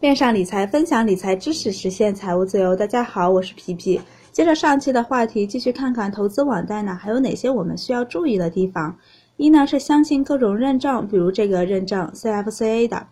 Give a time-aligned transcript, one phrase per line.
[0.00, 2.74] 链上理财，分享理财知识，实现财务自由。
[2.74, 4.00] 大家好，我是皮皮。
[4.32, 8.96] 接着上期的话题，继续看看投资网贷呢，还有哪些我们需要注意的地方？
[9.36, 13.08] 一呢是相信各种认证，比如这个认证 CFCA 的，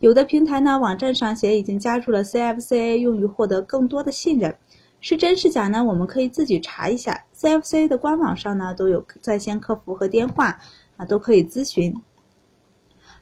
[0.00, 4.52] 有的平台呢网站上写已经加入了 CFCA，用于获得更多的信任。
[5.00, 5.84] 是真是假呢？
[5.84, 10.58] 我们可以自己查一下，CFCA 的官网上呢都有在线客服和电话
[10.96, 11.94] 啊，都可以咨询。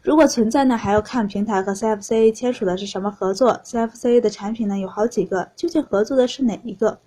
[0.03, 3.61] 如果存在呢，还要看平台和 CFCA 签署的是什么合作。
[3.65, 6.99] CFCA 的产品呢有好几个，究竟合作的是哪一个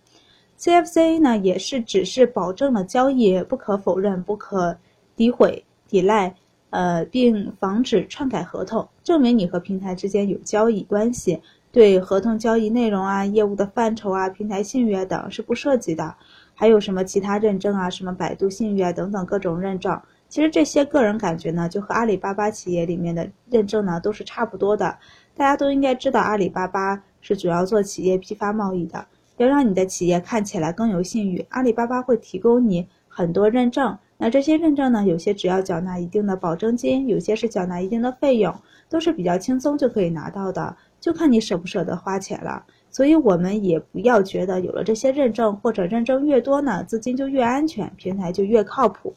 [0.60, 4.78] ？CFCA 呢也是只是保证了交易不可否认、不可
[5.18, 6.36] 诋毁、抵赖，
[6.70, 11.42] 呃，并防止篡改合同，证明你和平台之间有交易关系。
[11.72, 16.14] 对合同交易内容啊、业务的范畴啊、平台信誉等是不涉及的。
[16.54, 20.00] 还有什么其他认证啊，什么百度信誉啊等等各种认证。
[20.34, 24.98] 其实这些个人感觉呢，就和阿里巴巴企业里面的认证呢都是差不多的。
[25.36, 29.06] 大家都应该知道，阿里巴巴是主要做企业批发贸易的。
[29.38, 33.96] 要让你的企业看起来更有信誉，阿里巴巴会提供你很多认证。
[34.18, 38.52] 那这些认证呢，有些只要缴纳一定的保证金，有些是缴纳一定的费用，
[38.90, 42.66] 都是比较轻松就可以拿到的，就看你舍不舍得花钱了。
[42.90, 49.14] 所以我们也不要觉得有了这些认证或者认证越多呢，资金就越安全，平台就越靠谱。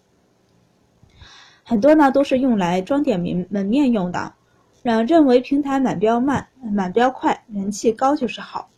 [1.68, 4.32] 很多呢都是用来装点门门面用的，
[4.84, 8.70] 让，认为平台满标慢、满标快、人气高就是好。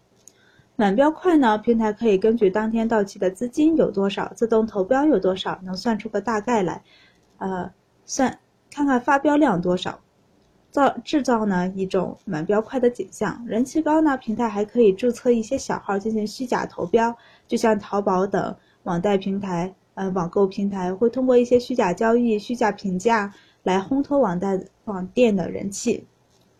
[0.74, 6.82] 满标快呢，平台可以根据当天到期的资金有多少，自动投标有多少，能算出个大概来，
[7.36, 7.70] 呃，
[8.06, 8.38] 算
[8.70, 10.00] 看看发标量多少，
[10.70, 13.44] 造制造呢一种满标快的景象。
[13.46, 17.14] 人气高呢，平台还可以注册一些小号进行虚假投标，
[17.46, 19.74] 就像淘宝等网贷平台。
[19.98, 26.06] 呃，网购平台会通过一些虚假交易、虚假评价来烘托网贷网店的人气。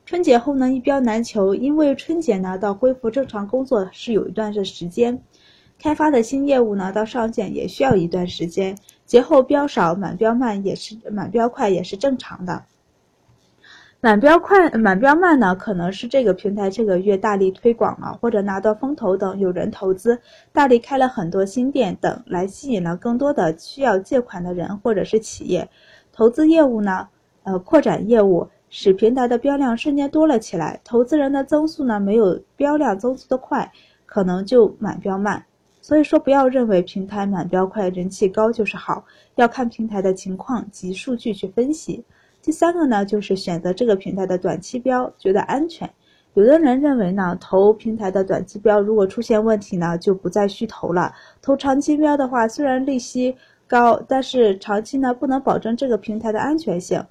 [0.05, 5.23] 春节后呢，一标难求，因为春节呢到恢复正常工作是有一段的时间，
[5.81, 8.77] 开发的新业务呢到上线也需要一段时间。
[9.07, 12.65] 节后标少，满标慢也是满标快也是正常的。
[14.01, 20.21] 满标快、满标慢呢，可能是这个平台这个月大力推广了，或者拿到风投等有人投资，
[20.53, 25.69] 大力开了很多新店等，来吸引了更多的需要借款的人或者是企业，
[26.13, 27.09] 投资业务呢，
[27.43, 30.81] 呃，扩展业务，使平台的标量瞬间多了起来。
[30.85, 33.73] 投资人的增速呢，没有标量增速的快，
[34.07, 35.45] 可能就满标慢。
[35.81, 39.05] 所以说，不要认为平台满标快、人气高就是好，
[39.35, 42.05] 要看平台的情况及数据去分析。
[42.49, 45.87] 第三个呢，就是选择这个平台的短期标，觉得安全。
[46.33, 51.13] 有的人认为呢，投平台的短期标，如果出现问题呢，就不再需投了。
[51.43, 57.05] 投长期标的话，虽然利息高，但是长期呢，不能保证这个平台的安全性。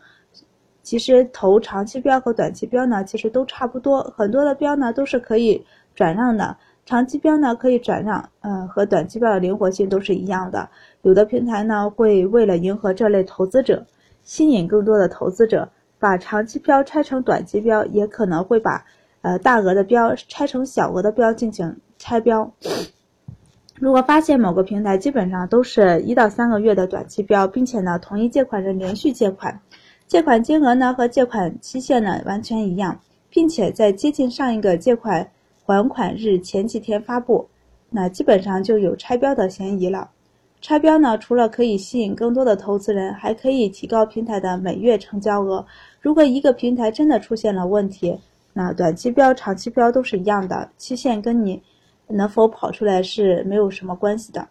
[0.81, 4.01] 其实投长期标和短期标呢，其实都差不多。
[4.17, 6.57] 很多的标呢，都是可以转让的。
[6.83, 10.67] 长期标呢，可以转让，嗯，和短期标的灵活性都是一样的。
[11.03, 13.85] 有的平台呢，会为了迎合这类投资者。
[14.27, 18.85] 吸引更多的投资者，把长期标拆成短期标，也可能会把
[19.21, 22.51] 呃大额的标拆成小额的标进行拆标。
[23.79, 29.61] 如果发现某个平台基本上都是一到三个月的短期标，并且呢同一借款人连续借款，
[30.07, 32.99] 借款金额呢和借款期限呢完全一样，
[33.29, 35.31] 并且在接近上一个借款
[35.63, 37.47] 还款日前几天发布，
[37.89, 40.09] 那基本上就有拆标的嫌疑了。
[40.67, 45.65] 拆标呢，除了可以吸引更多的投资人，还可以提高平台的每月成交额。
[46.01, 48.19] 如果一个平台真的出现了问题，
[48.51, 51.63] 那短期标、长期标都是一样的，期限跟你
[52.07, 54.45] 能否跑出来是没有什么关系的。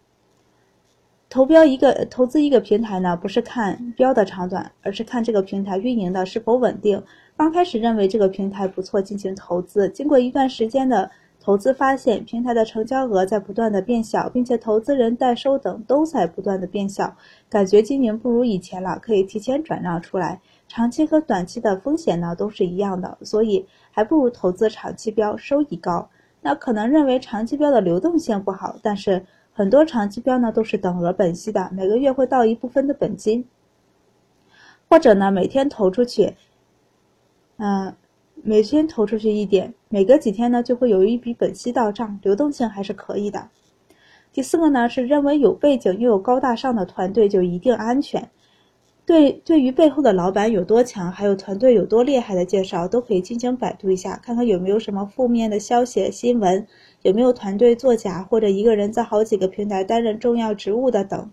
[1.28, 7.02] 投标一个投资一个平台呢，不是看标的长短，而是看这个平台运营的是否稳定。
[7.36, 11.10] 刚开始认为这个平台不错，进行投资，经过一段时间的。
[11.46, 17.16] 投资发现，平台的成交额在不断的变小，并且投资人代收等都在不断的变小，
[17.48, 20.40] 感觉今年不如以前了，可以提前转让出来。
[20.66, 26.10] 长期和短期的风险呢都是一样的，所以还不如投资长期标，收益高。
[26.40, 33.46] 那可能认为长期标的流动性不好，但是很多长期标呢都是等额本息的，每个月会到一部分的本金，
[34.88, 36.34] 或者呢每天投出去，
[37.58, 37.94] 嗯。
[38.48, 43.48] 每天投出去一点，每隔几天呢就会有一笔本息到账，流动性还是可以的。
[44.32, 48.30] 第四个呢是认为有背景又有高大上的团队就一定安全。
[49.04, 56.64] 对，对于背后的老板有多强，还有团队有多厉害的介绍，都可以进行百度一下，看看有没有什么负面的消息新闻，
[57.02, 61.28] 有没有团队作假或者一个人在好几个平台担任重要职务的等。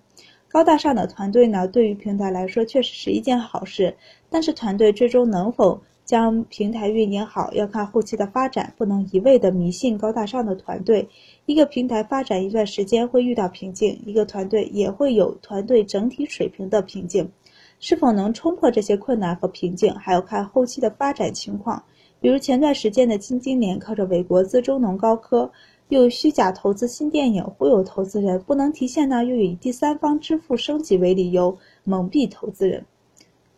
[0.47, 3.95] 高大上的团队呢，对于平台来说确实是一件好事，
[4.31, 5.79] 但是团队最终能否？
[6.05, 11.07] 将平台运营好，要看后期的发展，不能一味的迷信高大上的团队。
[11.45, 17.31] 一个平台发展一段时间会遇到瓶颈，一个团队也会有团队整体水平的瓶颈。
[17.79, 21.83] 是否能冲破这些困难和瓶颈，还要看后期的发展情况。
[22.21, 25.51] 比如前段时间的金金莲，靠着伪国资中农高科，
[25.89, 32.85] 又虚假投资新电影忽悠投资人，不能提现呢，又以第三方支付升级为理由蒙蔽投资人。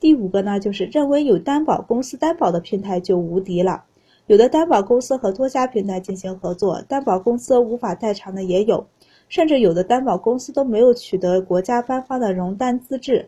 [0.05, 3.85] 第五个呢，就是认为有担保公司担保的平台就无敌了。
[4.27, 8.85] 有的担保公司和多家平台进行合作，担保公司无法代偿的也有，
[9.29, 13.27] 甚至有的担保公司都没有取得国家颁发的融担资质。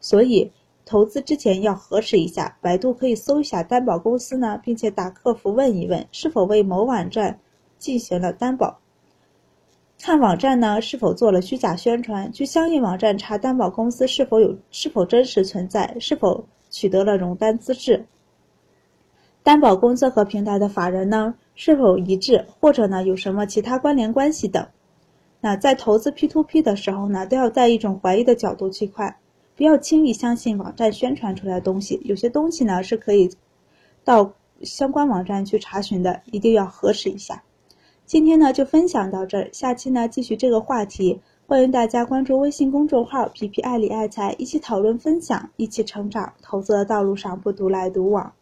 [0.00, 0.50] 所以，
[0.84, 2.58] 投资之前要核实一下。
[2.60, 7.38] 百度可以搜一下担保公司呢，并且打客服问一问是否为某网站
[7.78, 8.80] 进行了担保。
[10.04, 18.04] 看网站呢是否做了虚假宣传，去相应网站查担保公司是否有是否真实存在，是否取得了融单资质。
[19.44, 24.66] 担保公司和平台的法人呢是否一致，或者呢有什么其他关联关系等。
[25.40, 29.14] 那在投资 P2P 的时候呢，都要带一种怀疑的角度去看。
[29.54, 33.30] 不要轻易相信网站宣传出来的东西，有些东西呢是可以
[34.02, 34.32] 到
[34.62, 37.44] 相关网站去查询的，一定要核实一下。
[38.04, 46.32] 今天呢就分享到这儿，下期呢继续这个话题，欢迎大家关注微信公众号“皮皮爱理爱财”，一起讨论分享，一起成长。
[46.42, 48.32] 投资的道路上不独来独往。